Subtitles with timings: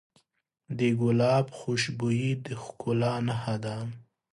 [0.77, 3.77] د ګلاب خوشبويي د ښکلا نښه ده.